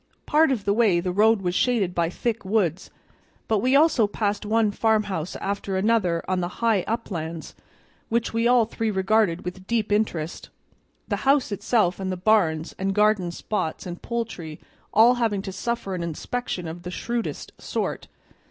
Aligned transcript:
Part 0.25 0.51
of 0.51 0.65
the 0.65 0.73
way 0.73 0.99
the 0.99 1.11
road 1.11 1.43
was 1.43 1.53
shaded 1.53 1.93
by 1.93 2.09
thick 2.09 2.43
woods, 2.43 2.89
but 3.47 3.59
we 3.59 3.75
also 3.75 4.07
passed 4.07 4.47
one 4.47 4.71
farmhouse 4.71 5.35
after 5.35 5.77
another 5.77 6.25
on 6.27 6.39
the 6.39 6.47
high 6.63 6.81
uplands, 6.87 7.53
which 8.09 8.33
we 8.33 8.47
all 8.47 8.65
three 8.65 8.89
regarded 8.89 9.45
with 9.45 9.67
deep 9.67 9.91
interest, 9.91 10.49
the 11.07 11.17
house 11.17 11.51
itself 11.51 11.99
and 11.99 12.11
the 12.11 12.17
barns 12.17 12.73
and 12.79 12.95
garden 12.95 13.29
spots 13.29 13.85
and 13.85 14.01
poultry 14.01 14.59
all 14.91 15.13
having 15.21 15.43
to 15.43 15.51
suffer 15.51 15.93
an 15.93 16.01
inspection 16.01 16.67
of 16.67 16.81
the 16.81 16.89
shrewdest 16.89 17.51
sort. 17.59 18.07